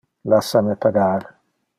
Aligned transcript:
Lassa 0.31 0.61
me 0.69 0.75
pagar. 0.87 1.29